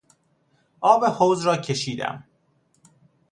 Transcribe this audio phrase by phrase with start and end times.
[0.81, 2.23] آب حوض را کشیدم.